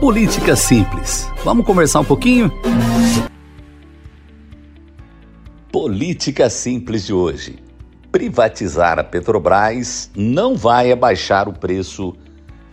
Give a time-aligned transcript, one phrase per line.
[0.00, 1.30] Política Simples.
[1.44, 2.52] Vamos conversar um pouquinho?
[5.72, 7.58] Política Simples de hoje.
[8.12, 12.14] Privatizar a Petrobras não vai abaixar o preço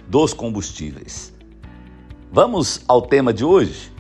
[0.08, 1.34] dos combustíveis.
[2.32, 3.92] Vamos ao tema de hoje?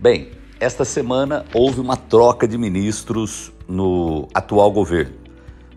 [0.00, 5.14] Bem, esta semana houve uma troca de ministros no atual governo.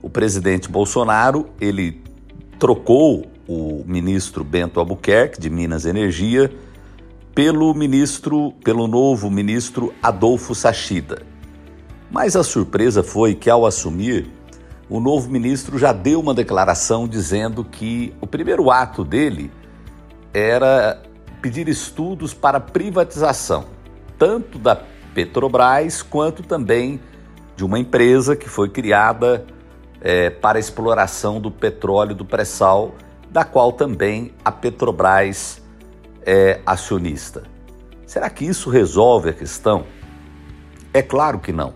[0.01, 2.01] O presidente Bolsonaro, ele
[2.57, 6.51] trocou o ministro Bento Albuquerque de Minas Energia
[7.35, 11.21] pelo ministro, pelo novo ministro Adolfo Sachida.
[12.09, 14.31] Mas a surpresa foi que ao assumir,
[14.89, 19.51] o novo ministro já deu uma declaração dizendo que o primeiro ato dele
[20.33, 21.01] era
[21.41, 23.65] pedir estudos para privatização,
[24.17, 24.79] tanto da
[25.13, 27.01] Petrobras quanto também
[27.57, 29.45] de uma empresa que foi criada
[29.99, 32.95] é, para exploração do petróleo do pré-sal,
[33.29, 35.64] da qual também a Petrobras
[36.25, 37.43] é acionista.
[38.05, 39.85] Será que isso resolve a questão?
[40.93, 41.73] É claro que não.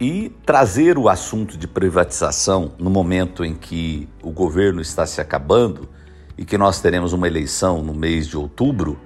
[0.00, 5.88] E trazer o assunto de privatização no momento em que o governo está se acabando
[6.36, 8.98] e que nós teremos uma eleição no mês de outubro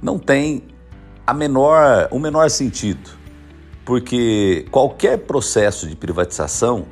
[0.00, 0.64] não tem
[1.24, 3.10] a menor, o menor sentido,
[3.84, 6.86] porque qualquer processo de privatização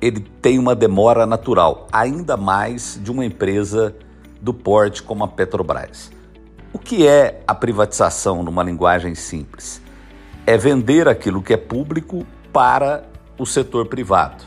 [0.00, 3.94] ele tem uma demora natural, ainda mais de uma empresa
[4.40, 6.15] do porte como a Petrobras.
[6.72, 9.80] O que é a privatização numa linguagem simples?
[10.46, 13.04] É vender aquilo que é público para
[13.38, 14.44] o setor privado.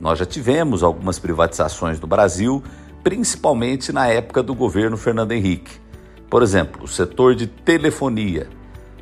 [0.00, 2.62] Nós já tivemos algumas privatizações no Brasil,
[3.02, 5.80] principalmente na época do governo Fernando Henrique.
[6.30, 8.48] Por exemplo, o setor de telefonia.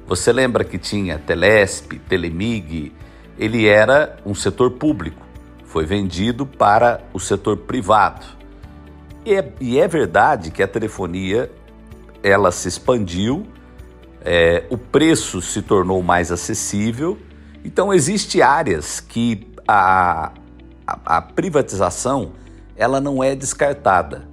[0.07, 2.93] Você lembra que tinha Telesp, Telemig?
[3.39, 5.27] Ele era um setor público
[5.77, 8.25] foi vendido para o setor privado.
[9.27, 11.51] E é, e é verdade que a telefonia
[12.23, 13.47] ela se expandiu,
[14.23, 17.19] é, o preço se tornou mais acessível,
[17.65, 20.33] então existe áreas que a,
[20.87, 22.33] a, a privatização
[22.77, 24.29] ela não é descartada.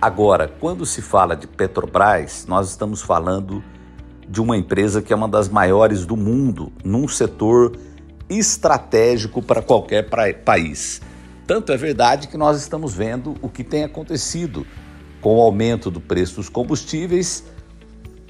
[0.00, 3.62] Agora, quando se fala de Petrobras, nós estamos falando
[4.28, 7.78] de uma empresa que é uma das maiores do mundo num setor
[8.28, 10.10] estratégico para qualquer
[10.44, 11.00] país.
[11.46, 14.66] Tanto é verdade que nós estamos vendo o que tem acontecido
[15.20, 17.44] com o aumento do preço dos combustíveis,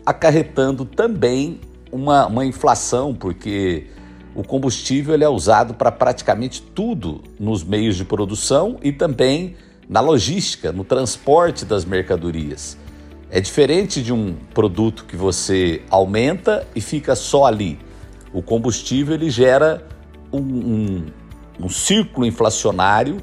[0.04, 1.60] acarretando também
[1.90, 3.86] uma, uma inflação, porque
[4.34, 9.56] o combustível ele é usado para praticamente tudo nos meios de produção e também
[9.88, 12.76] na logística, no transporte das mercadorias.
[13.30, 17.78] É diferente de um produto que você aumenta e fica só ali.
[18.32, 19.86] O combustível ele gera
[20.32, 21.06] um, um,
[21.60, 23.16] um círculo inflacionário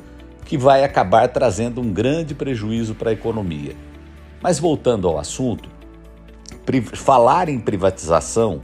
[0.46, 3.76] que vai acabar trazendo um grande prejuízo para a economia.
[4.42, 5.70] Mas voltando ao assunto,
[6.94, 8.62] falar em privatização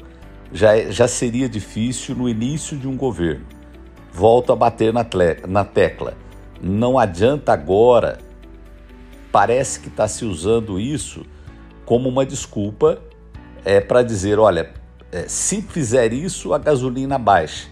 [0.51, 3.45] já, é, já seria difícil no início de um governo.
[4.12, 5.06] Volto a bater na,
[5.47, 6.16] na tecla.
[6.62, 8.18] Não adianta agora,
[9.31, 11.25] parece que está se usando isso
[11.85, 13.00] como uma desculpa
[13.63, 14.72] é, para dizer: olha,
[15.12, 17.68] é, se fizer isso, a gasolina baixa.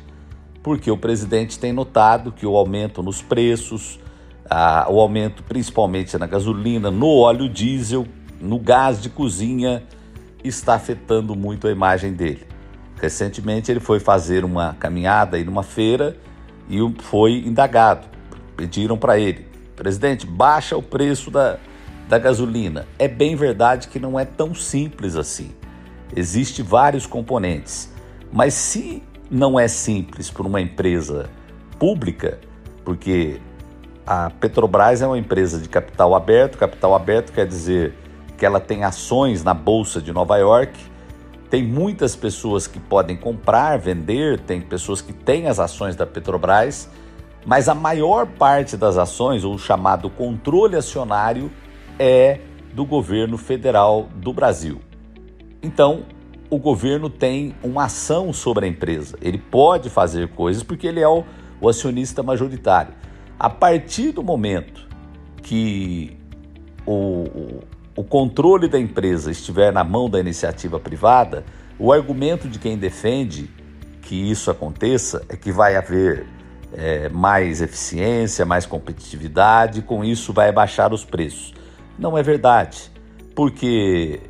[0.68, 4.02] Porque o presidente tem notado que o aumento nos preços,
[4.50, 8.06] a, o aumento principalmente na gasolina, no óleo diesel,
[8.42, 9.82] no gás de cozinha,
[10.44, 12.46] está afetando muito a imagem dele.
[13.02, 16.18] Recentemente ele foi fazer uma caminhada aí numa feira
[16.70, 18.06] e foi indagado.
[18.58, 21.60] Pediram para ele, presidente, baixa o preço da,
[22.10, 22.86] da gasolina.
[23.00, 25.50] É bem verdade que não é tão simples assim.
[26.14, 27.90] Existem vários componentes.
[28.34, 31.30] Mas se não é simples para uma empresa
[31.78, 32.40] pública,
[32.84, 33.40] porque
[34.06, 37.94] a Petrobras é uma empresa de capital aberto, capital aberto quer dizer
[38.38, 40.80] que ela tem ações na Bolsa de Nova York,
[41.50, 46.90] tem muitas pessoas que podem comprar, vender, tem pessoas que têm as ações da Petrobras,
[47.46, 51.50] mas a maior parte das ações, ou chamado controle acionário,
[51.98, 52.42] é
[52.74, 54.82] do governo federal do Brasil.
[55.64, 56.04] Então,
[56.50, 59.18] o governo tem uma ação sobre a empresa.
[59.22, 61.24] Ele pode fazer coisas porque ele é o,
[61.60, 62.94] o acionista majoritário.
[63.40, 64.88] A partir do momento
[65.44, 66.18] que
[66.86, 67.64] o, o,
[67.98, 71.44] o controle da empresa estiver na mão da iniciativa privada,
[71.78, 73.50] o argumento de quem defende
[74.02, 76.26] que isso aconteça é que vai haver
[76.74, 81.54] é, mais eficiência, mais competitividade, com isso vai baixar os preços.
[82.00, 82.92] Não é verdade,
[83.36, 84.22] porque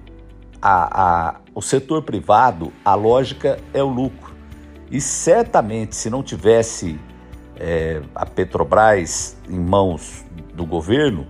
[0.62, 4.36] a, a, o setor privado, a lógica é o lucro.
[4.92, 7.00] E certamente, se não tivesse
[7.56, 10.24] é, a Petrobras em mãos
[10.54, 11.26] do governo,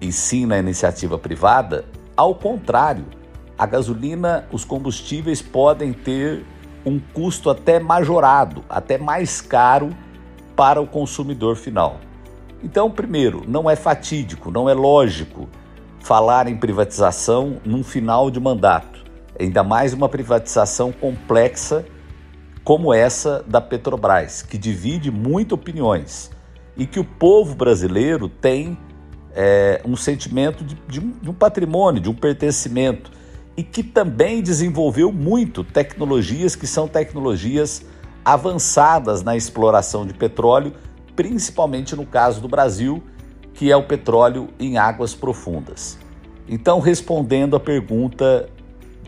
[0.00, 1.84] e sim na iniciativa privada,
[2.16, 3.04] ao contrário,
[3.56, 6.44] a gasolina, os combustíveis podem ter
[6.84, 9.90] um custo até majorado, até mais caro
[10.56, 12.00] para o consumidor final.
[12.64, 15.48] Então, primeiro, não é fatídico, não é lógico
[16.00, 18.91] falar em privatização num final de mandato,
[19.38, 21.84] ainda mais uma privatização complexa
[22.64, 26.30] como essa da Petrobras, que divide muito opiniões
[26.76, 28.78] e que o povo brasileiro tem
[29.34, 33.10] é, um sentimento de, de, um, de um patrimônio, de um pertencimento
[33.56, 37.84] e que também desenvolveu muito tecnologias que são tecnologias
[38.24, 40.72] avançadas na exploração de petróleo,
[41.16, 43.02] principalmente no caso do Brasil,
[43.52, 45.98] que é o petróleo em águas profundas.
[46.48, 48.48] Então, respondendo à pergunta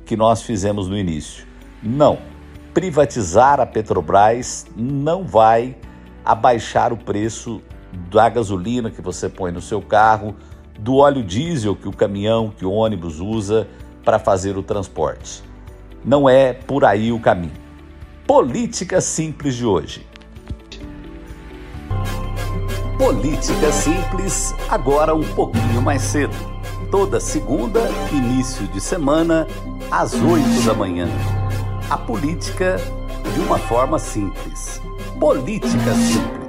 [0.05, 1.47] que nós fizemos no início,
[1.83, 2.19] não,
[2.73, 5.77] privatizar a Petrobras não vai
[6.25, 7.63] abaixar o preço
[8.11, 10.35] da gasolina que você põe no seu carro,
[10.79, 13.69] do óleo diesel que o caminhão, que o ônibus usa
[14.05, 15.43] para fazer o transporte.
[16.05, 17.53] Não é por aí o caminho.
[18.27, 20.07] Política Simples de hoje.
[22.99, 26.54] Política Simples, agora um pouquinho mais cedo.
[26.91, 27.81] Toda segunda,
[28.13, 29.47] início de semana,
[29.91, 31.09] às oito da manhã.
[31.91, 32.77] A política
[33.35, 34.81] de uma forma simples.
[35.19, 36.44] Política Simples.